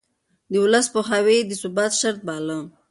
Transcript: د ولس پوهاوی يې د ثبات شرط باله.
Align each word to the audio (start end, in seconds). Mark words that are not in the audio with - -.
د 0.51 0.53
ولس 0.63 0.85
پوهاوی 0.93 1.37
يې 1.41 1.47
د 1.49 1.51
ثبات 1.61 1.91
شرط 1.99 2.21
باله. 2.27 2.57